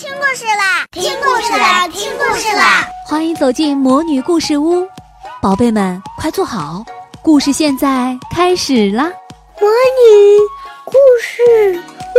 [0.00, 0.86] 听故事啦！
[0.92, 1.86] 听故事啦！
[1.88, 2.88] 听故事啦！
[3.06, 4.88] 欢迎走进魔女故事屋，
[5.42, 6.82] 宝贝们快坐好，
[7.22, 9.04] 故事现在开始啦！
[9.60, 10.38] 魔女
[10.86, 11.78] 故事
[12.16, 12.18] 屋，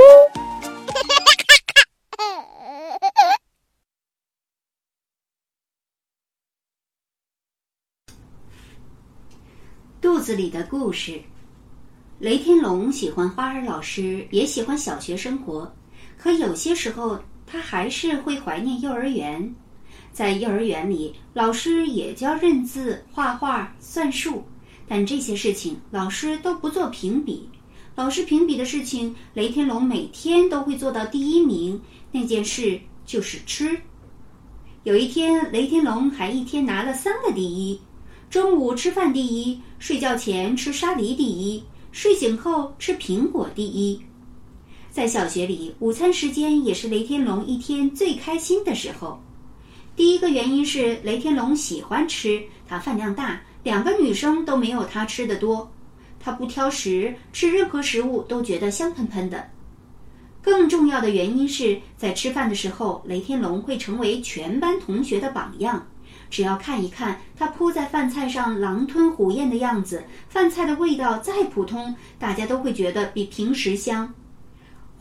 [10.00, 11.20] 肚子里的故事。
[12.20, 15.76] 雷天龙喜欢花儿老师，也喜欢小学生活，
[16.16, 17.20] 可有些时候。
[17.52, 19.54] 他还是会怀念幼儿园，
[20.14, 24.42] 在幼儿园里，老师也教认字、画画、算数，
[24.88, 27.50] 但这些事情老师都不做评比。
[27.94, 31.80] 老师评比的事情，雷天龙每天都会做到第一名。
[32.10, 33.78] 那件事就是吃。
[34.84, 37.78] 有一天，雷天龙还一天拿了三个第一：
[38.30, 41.62] 中午吃饭第一，睡觉前吃沙梨第一，
[41.92, 44.02] 睡醒后吃苹果第一。
[44.92, 49.18] 在小学里，午餐时间也是雷天龙一天最开心的时候。
[49.96, 55.72] 第一个原因是雷天龙喜欢吃，他饭量大，两个女生都没有他吃的多。
[56.20, 59.50] 他不挑食，吃任何食物都觉得香喷喷的。
[60.42, 65.88] 更重要的原因是在吃饭的时候，雷天龙会成为全班同学的榜样。
[66.30, 74.14] 只要看一看他扑在饭菜上狼吞虎咽的样子，饭菜的味道再普通，大家都会觉得比平时香。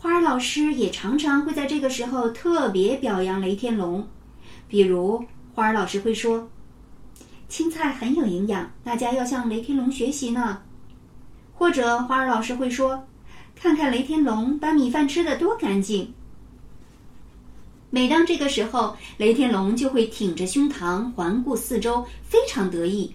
[0.02, 4.08] 花儿老师也常常会在这个时候特别表扬雷天龙，
[4.66, 5.22] 比如
[5.54, 6.48] 花儿老师会说
[7.50, 10.62] ：“青菜很有营养，大家要向雷天龙学习呢。”
[11.52, 13.06] 或者花儿老师会说
[13.54, 16.14] ：“看看雷天龙把米饭吃的多干净。”
[17.90, 23.14] 每当这个时候，雷天龙就会挺着胸膛环顾四周，非常得意。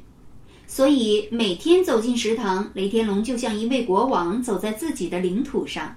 [0.67, 5.95] 所以每天走进食堂，雷天龙就像一位国王走在自己的领土上。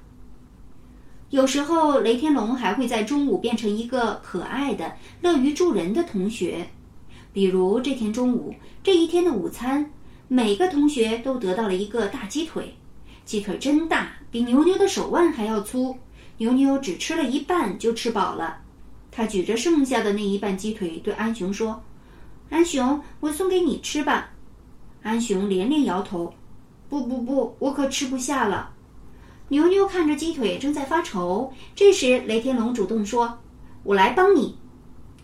[1.31, 6.67] 有时候，雷天龙还会在中午变成一个可爱的、乐于助人的同学。
[7.35, 9.91] 比如这天中午，这一天的午餐，
[10.27, 12.75] 每个同学都得到了一个大鸡腿。
[13.27, 15.95] 鸡腿真大，比牛牛的手腕还要粗。
[16.39, 18.57] 牛牛只吃了一半就吃饱了。
[19.11, 21.83] 他举着剩下的那一半鸡腿对安雄说
[22.49, 24.31] ：“安雄，我送给你吃吧。”
[25.03, 26.33] 安雄连连摇头
[26.89, 28.71] ：“不不不，我可吃不下了。”
[29.49, 31.53] 牛牛看着鸡腿，正在发愁。
[31.75, 33.39] 这时，雷天龙主动说
[33.83, 34.59] ：“我来帮你。”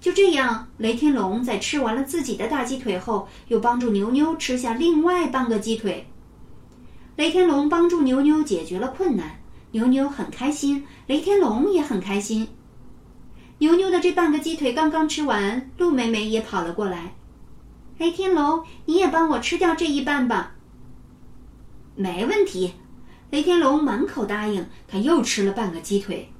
[0.01, 6.07] 就这样，雷天龙在吃完了自己的大鸡腿后，又帮助牛牛吃下另外半个鸡腿。
[7.17, 9.39] 雷天龙帮助牛牛解决了困难，
[9.73, 12.49] 牛牛很开心，雷天龙也很开心。
[13.59, 17.15] 牛牛的这半个鸡腿刚刚吃完，鹿美美也跑了过来
[17.99, 20.55] ：“雷天龙，你也帮我吃掉这一半吧。
[21.95, 22.73] ”“没问题。”
[23.35, 26.31] 雷天龙满口答应，他又吃了半个鸡腿。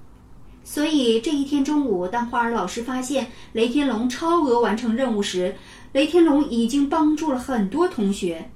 [0.63, 5.57] 所以这一天中午，当花儿老师发现雷天龙超额完成任务时，
[5.91, 8.49] 雷天龙已经帮助了很多同学。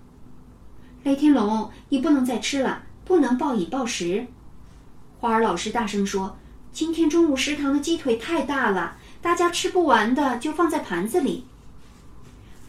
[1.03, 4.25] 雷天龙，你不能再吃了，不能暴饮暴食。
[5.19, 6.37] 花儿老师大声说
[6.71, 11.45] ：“今天中午食堂的鸡腿太大了，大家吃不完的就放在盘子里。”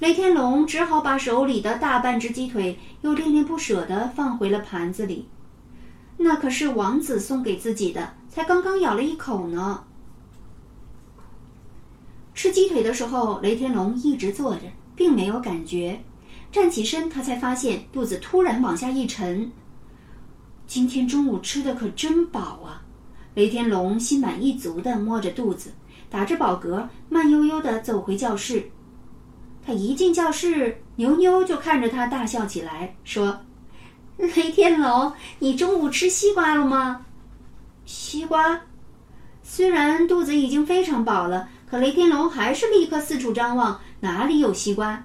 [0.02, 5.28] 雷天龙只好把手里的大半只鸡腿又恋恋不舍地放回了盘子里。
[6.22, 9.81] 那可是王子送给自己的，才刚刚咬了一口呢。
[12.34, 14.63] 吃鸡腿的时候，雷天龙一直坐着，
[14.97, 15.97] 并没有感觉。
[16.52, 19.50] 站起身，他才发现肚子突然往下一沉。
[20.68, 22.84] 今天中午吃的可真饱啊！
[23.34, 25.72] 雷天龙心满意足地摸着肚子，
[26.09, 28.69] 打着饱嗝，慢悠悠地走回教室。
[29.66, 33.40] 他一进教室，牛牛就看着他大笑起来，说。
[34.35, 37.06] 雷天龙，你中午吃西瓜了吗？
[37.85, 38.59] 西瓜，
[39.41, 45.02] 虽然肚子已经非常饱了，可雷天龙还是立刻四处张望，哪里有西瓜？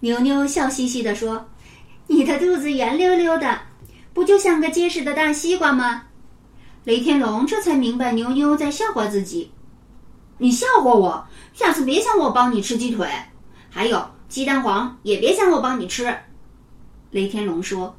[0.00, 1.46] 牛牛笑嘻嘻地说
[2.08, 3.60] ：“你的肚子圆溜溜的，
[4.14, 6.04] 不就像个结实的大西瓜吗？”
[6.84, 9.52] 雷天龙这才明白牛牛在笑话自己。
[10.38, 13.06] 你笑话我，下次别想我帮你吃鸡腿，
[13.68, 16.16] 还有鸡蛋黄也别想我帮你吃。
[17.10, 17.96] 雷天龙说：“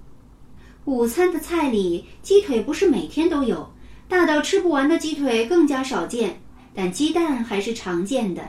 [0.86, 3.72] 午餐的菜里，鸡腿不是每天都有，
[4.08, 6.40] 大到吃不完的鸡腿更加少见。
[6.76, 8.42] 但鸡蛋还是常见的。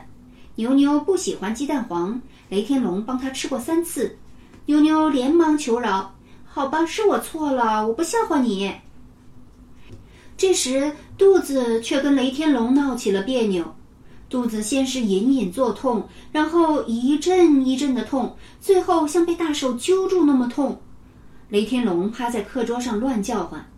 [0.55, 4.17] 牛牛不喜欢鸡蛋黄，雷天龙帮他吃过三次。
[4.67, 6.15] 牛牛连忙求饶
[6.45, 8.71] ：‘好吧，是我错了，我不笑话你。’
[10.37, 13.75] 这时，肚子却跟雷天龙闹起了别扭。”
[14.31, 20.81] 肚子先是隐隐作痛，然后一阵一阵的痛，最后像被大手揪住那么痛。
[21.49, 23.69] 雷天龙趴在课桌上乱叫唤：“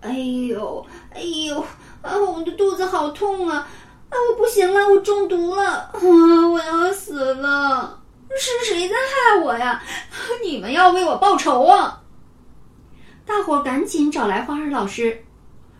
[0.00, 1.60] 哎呦，哎呦，
[2.02, 3.68] 啊，我的肚子好痛啊！
[4.10, 8.00] 啊，我不行了，我中毒了，啊，我要死了！
[8.38, 9.82] 是谁在害我呀？
[10.44, 12.00] 你们要为我报仇啊！
[13.26, 15.24] 大伙赶紧找来花儿老师。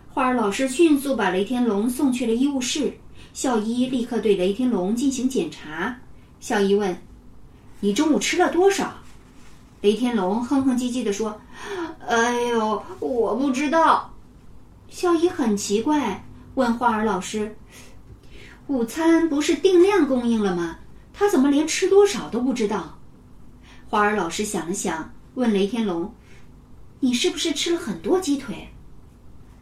[0.09, 2.91] 花儿老师迅速把雷天龙送去了医务室。
[3.33, 5.97] 校医立刻对雷天龙进行检查。
[6.39, 6.97] 校医问
[7.79, 8.93] ：“你中午吃了多少？”
[9.81, 11.39] 雷天龙哼哼唧唧地说
[12.07, 14.13] ：“哎呦，我不知道。”
[14.89, 16.23] 校医很奇怪，
[16.55, 17.55] 问花儿老师
[18.67, 20.77] ：“午餐不是定量供应了吗？
[21.13, 22.97] 他怎么连吃多少都不知道？”
[23.89, 26.13] 花儿老师想了想，问雷天龙
[26.99, 28.67] ：“你是不是吃了很多鸡腿？”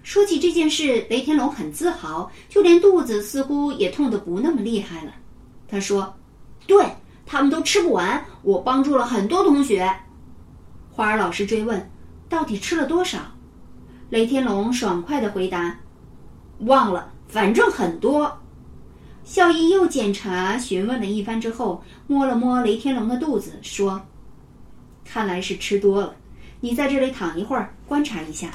[0.10, 5.14] 说起这件事，雷天龙很自豪，就连肚子似乎也痛得不那么厉害了。
[5.68, 6.12] 他说
[6.66, 6.84] ：“对
[7.28, 9.88] 他们都吃不完，我帮助了很多同学。”
[10.90, 11.92] 花儿老师追问
[12.28, 13.20] ：“到底吃了多少？”
[14.10, 15.80] 雷天龙爽快的回答
[16.66, 18.36] ：“忘了，反正很多。”
[19.24, 24.02] 校医又检查询问了一番之后，摸了摸雷天龙的肚子，说
[25.06, 26.16] ：“看来是吃多了，
[26.62, 28.50] 你在这里躺一会儿，观察一下。”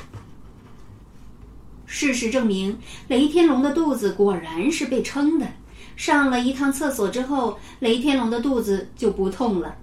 [1.97, 2.77] 事实证明，
[3.07, 5.47] 雷天龙的肚子果然是被撑的。
[5.95, 9.77] 上了一趟厕所之后，雷天龙的肚子就不痛了。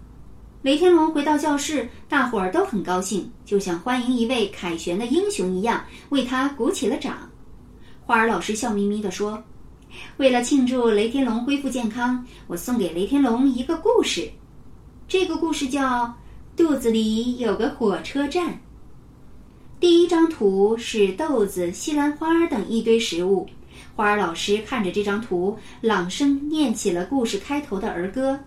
[0.61, 7.17] 雷天龙回到教室，大伙儿都很高兴，就像欢迎一位凯旋的英雄一样，为他鼓起了掌。
[8.01, 9.41] 花儿老师笑眯眯地说
[10.17, 14.29] ：“为了庆祝雷天龙恢复健康，我送给雷天龙一个故事。
[15.07, 16.03] 这个故事叫
[16.57, 18.49] 《肚子里有个火车站》。”
[19.81, 23.49] 第一张图是豆子、西兰花等一堆食物。
[23.95, 28.39] 花儿老师看着这张图，朗声念起了故事开头的儿歌：“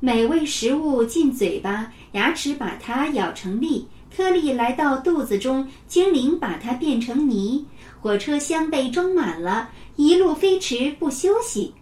[0.00, 3.86] 美味食物进嘴巴，牙齿把它咬成粒，
[4.16, 7.66] 颗粒来到肚子中，精灵把它变成泥。
[8.00, 11.74] 火车厢被装满了，一路飞驰不休息。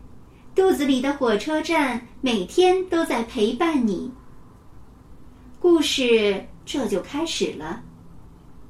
[0.52, 4.10] 肚子里的火车站，每天都在陪伴你。”
[5.60, 6.44] 故事。
[6.68, 7.82] 这就开始了。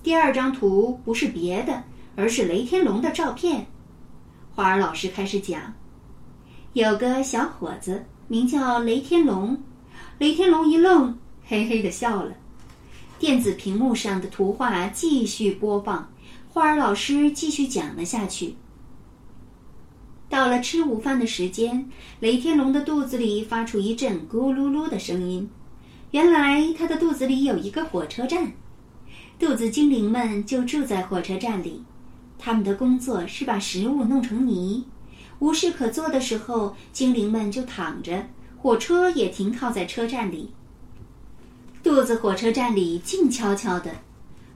[0.05, 1.83] 第二张图不是别的，
[2.15, 3.67] 而是雷天龙的照片。
[4.55, 5.75] 花儿老师开始讲：
[6.75, 9.61] 有个小伙子名叫雷天龙。
[10.19, 12.33] 雷天龙一愣，嘿嘿的笑了。
[13.19, 16.09] 电子屏幕上的图画继续播放，
[16.49, 18.55] 花儿老师继续讲了下去。
[20.29, 21.91] 到了吃午饭的时间，
[22.21, 25.51] 雷天龙的肚子里发出一阵咕噜噜的声音。
[26.11, 28.51] 原来他的肚子里有一个火车站，
[29.39, 31.83] 肚子精灵们就住在火车站里。
[32.39, 34.85] 他们的工作是把食物弄成泥。
[35.39, 38.27] 无事可做的时候，精灵们就躺着，
[38.57, 40.51] 火车也停靠在车站里。
[41.83, 43.93] 肚子火车站里静悄悄的，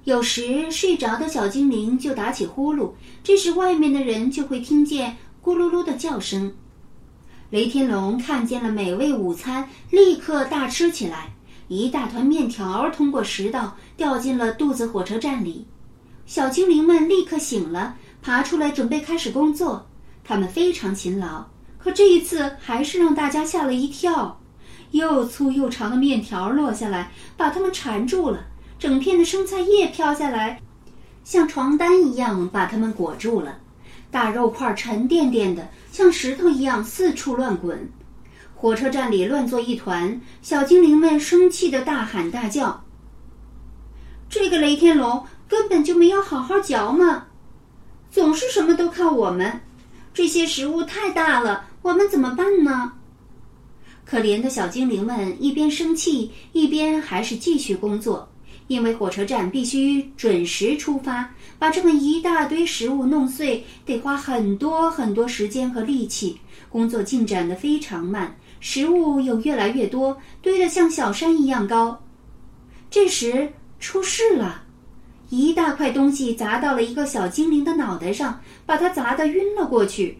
[0.04, 6.54] 有时睡着的小精灵就打起呼噜，这时外面的人就会听见咕噜噜的叫声。
[7.50, 11.28] 雷天龙看见了美味午餐，立刻大吃起来。
[11.78, 15.66] 一大团面条通过食道掉进了肚子火车站里，
[16.26, 19.86] 小精灵们立刻醒了，爬出来准备开始工作。
[20.24, 21.44] 他们非常勤劳，
[21.78, 24.38] 可这一次还是让大家吓了一跳。
[24.90, 28.40] 又粗又长的面条落下来，把他们缠住了；
[28.78, 30.60] 整片的生菜叶飘下来，
[31.24, 33.58] 像床单一样把他们裹住了。
[34.10, 37.90] 大肉块沉甸甸的，像石头一样四处乱滚。
[38.62, 42.84] 火车站里乱作一团，小精灵们生气的大喊大叫。
[44.30, 47.26] 这个雷天龙根本就没有好好嚼嘛，
[48.08, 49.60] 总是什么都靠我们。
[50.14, 52.92] 这些食物太大了，我们怎么办呢？
[54.04, 58.28] 可怜的小精灵们一边生气，一边还是继续工作，
[58.68, 61.28] 因为火车站必须准时出发，
[61.58, 66.38] 把这么一大堆食物弄碎，得花很多很多时间和力气，
[66.70, 68.32] 工作进展的非常慢。
[68.62, 72.00] 食物又越来越多，堆得像小山一样高。
[72.88, 74.62] 这时出事了，
[75.30, 80.16] 一大块东西砸到了一个小精灵的脑袋上，把它砸得晕了过去。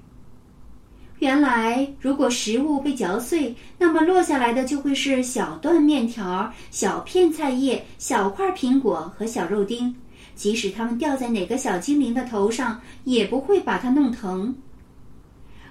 [1.21, 9.95] 原来，如果食物被嚼碎，那么落下来的就会是小段面条、小片菜叶、小块苹果和小肉丁。
[10.35, 14.53] 即使它们掉在哪个小精灵的头上，也不会把它弄疼。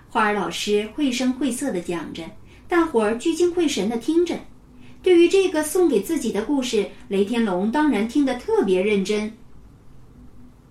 [0.07, 2.23] 花儿老师绘声绘色地讲着。
[2.71, 4.39] 大伙儿聚精会神地听着，
[5.03, 9.33] 对于这个送给自己的故事，雷天龙当然听得特别认真。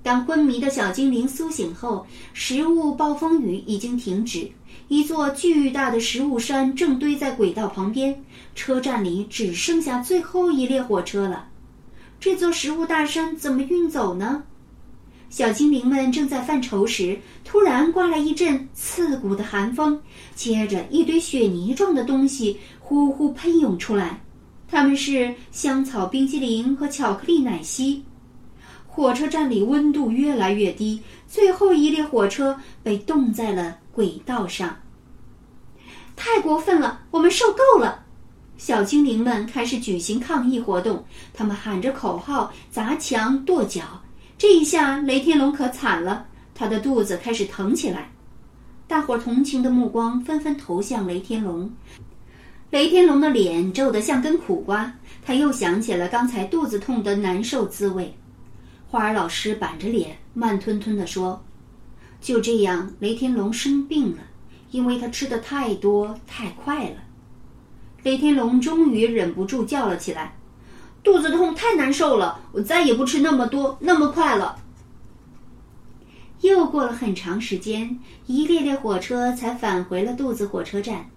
[0.03, 4.51] 当昏迷的小精灵苏醒后，食物暴风雨已经停止，
[4.89, 11.51] 一座巨大的食物山正堆在轨道旁边，车站里只剩下最后一列火车了。
[12.19, 14.45] 这座食物大山怎么运走呢？
[15.31, 19.99] 小精灵们正在犯愁时，突然刮来一阵刺骨的寒风，
[20.35, 24.21] 接着一堆雪泥状的东西呼呼喷涌出来，
[24.69, 28.03] 它们是香草冰激凌和巧克力奶昔。
[28.89, 34.77] 火车站里温度越来越低，最后一列火车被冻在了轨道上。
[36.17, 38.05] 太过分了，我们受够了！
[38.59, 44.03] 小精灵们开始举行抗议活动，他们喊着口号，砸墙跺脚。
[44.41, 48.11] 这一下，雷天龙可惨了，他的肚子开始疼起来。
[48.89, 51.71] 大伙同情的目光纷纷投向雷天龙。
[52.71, 54.91] 雷天龙的脸皱得像根苦瓜，
[55.23, 58.17] 他又想起了刚才肚子痛的难受滋味。
[58.89, 61.45] 花儿老师板着脸，慢吞吞地说
[62.23, 64.23] ：“就这样，雷天龙生病了，
[64.71, 66.97] 因为他吃的太多太快了。”
[68.05, 70.35] 雷天龙终于忍不住叫了起来。
[71.03, 74.59] 肚子痛太难受了，我再也不吃那么多那么快了。
[76.43, 81.09] 又过了很长时间，一列列火车才返回了肚子火车站。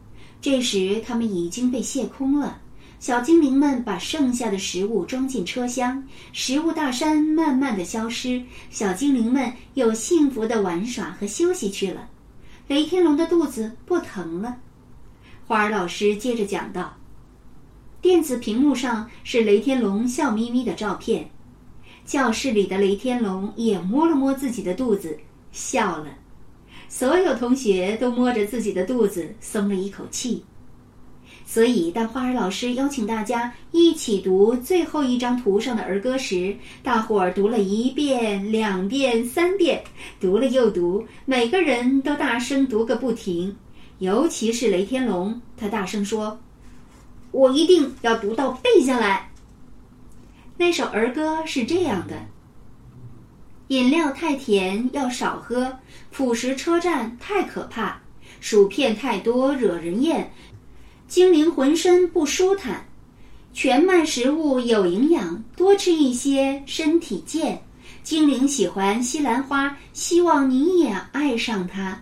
[0.41, 2.59] 这时，他们已经被卸空了。
[2.99, 8.41] 小精灵们把剩下的食物装进车厢，食物大山慢慢的消失。
[8.69, 12.07] 小精灵们又幸福的玩耍和休息去了。
[12.67, 14.57] 雷天龙的肚子不疼了。
[15.45, 16.93] 花儿老师接着讲道。
[18.03, 21.25] 电子屏幕上是雷天龙笑眯眯的照片，
[22.03, 25.17] 教室里的雷天龙也摸了摸自己的肚子，
[25.53, 26.07] 笑了。
[26.89, 30.43] 所有同学都摸着自己的肚子，松了一口气。
[31.45, 39.81] 所以，当花儿老师邀请大家一起读最后一张图上的儿歌时，大伙儿读了一遍、两遍、三遍，
[40.19, 43.55] 读了又读，每个人都大声读个不停。
[43.99, 46.37] 尤其是雷天龙，他大声说。
[47.33, 49.31] 我一定要读到背下来。
[50.55, 52.15] 那首儿歌是这样的：
[53.69, 55.79] 饮料太甜要少喝，
[56.11, 57.99] 朴实车站太可怕，
[58.39, 60.31] 薯片太多惹人厌，
[61.07, 62.85] 精灵浑身不舒坦。
[63.51, 67.63] 全麦食物有营养，多吃一些身体健。
[68.03, 71.99] 精灵喜欢西兰花，希望你也爱上它。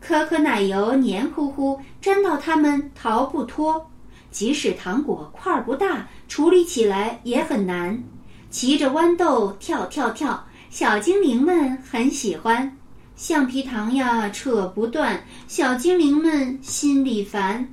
[0.00, 3.88] 可可奶油黏糊糊，粘到它们逃不脱。
[4.30, 8.02] 即使糖果块儿不大，处理起来也很难。
[8.50, 12.76] 骑着豌豆跳跳跳，小精灵们很喜欢。
[13.16, 17.68] 橡皮糖呀，扯不断，小精灵们心里烦。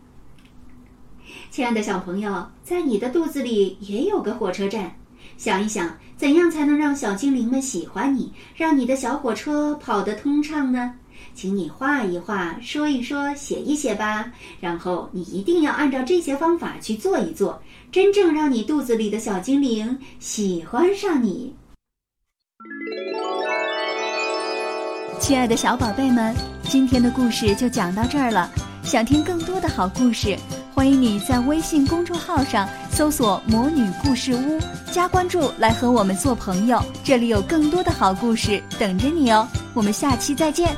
[1.49, 4.95] 亲爱的小朋友，在你的肚子里也有个火车站，
[5.37, 10.93] 想一想，怎样才能让小精灵们喜欢你，让你的小火车跑得通畅呢？
[11.37, 14.31] 请你画一画，说一说，写一写吧。
[14.59, 21.53] 然后你一定要按照这些方法去做一做，真正让你肚子里的小精灵喜欢上你。
[25.19, 28.49] 亲爱的小宝贝们，今天的故事就讲到这儿了。
[28.81, 30.35] 想听更多的好故事，
[30.73, 34.59] 欢迎你在微信公众号上搜索“魔女故事屋”，
[34.91, 36.81] 加关注来和我们做朋友。
[37.03, 39.47] 这里有更多的好故事等着你哦。
[39.75, 40.75] 我们下期再见。